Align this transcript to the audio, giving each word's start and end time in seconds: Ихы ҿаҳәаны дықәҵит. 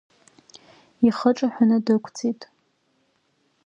Ихы 1.07 1.29
ҿаҳәаны 1.37 1.77
дықәҵит. 1.85 2.41